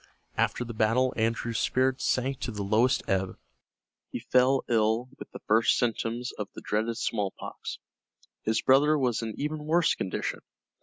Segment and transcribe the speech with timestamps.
[0.35, 3.37] After the battle Andrew's spirits sank to the lowest ebb.
[4.09, 7.77] He fell ill with the first symptoms of the dreaded smallpox.
[8.41, 10.39] His brother was in even worse condition.